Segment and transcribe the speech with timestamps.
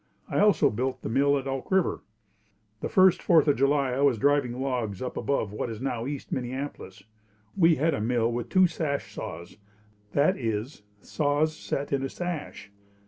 [0.27, 2.01] I also built the mill at Elk River.
[2.79, 6.31] The first Fourth of July I was driving logs up above what is now East
[6.31, 7.03] Minneapolis.
[7.55, 9.57] We had a mill with two sash saws,
[10.13, 12.71] that is, saws set in a sash.